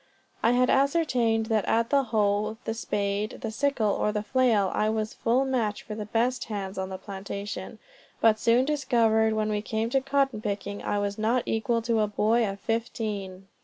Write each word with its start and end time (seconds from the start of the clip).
I 0.41 0.53
had 0.53 0.71
ascertained 0.71 1.45
that 1.45 1.63
at 1.65 1.91
the 1.91 2.05
hoe, 2.05 2.57
the 2.65 2.73
spade, 2.73 3.37
the 3.41 3.51
sickle, 3.51 3.91
or 3.91 4.11
the 4.11 4.23
flail, 4.23 4.71
I 4.73 4.89
was 4.89 5.13
a 5.13 5.15
full 5.15 5.45
match 5.45 5.83
for 5.83 5.93
the 5.93 6.07
best 6.07 6.45
hands 6.45 6.79
on 6.79 6.89
the 6.89 6.97
plantation; 6.97 7.77
but 8.19 8.39
soon 8.39 8.65
discovered 8.65 9.33
when 9.33 9.49
we 9.51 9.61
came 9.61 9.91
to 9.91 10.01
cotton 10.01 10.41
picking 10.41 10.81
I 10.81 10.97
was 10.97 11.19
not 11.19 11.43
equal 11.45 11.83
to 11.83 11.99
a 11.99 12.07
boy 12.07 12.47
of 12.49 12.59
fifteen. 12.59 13.45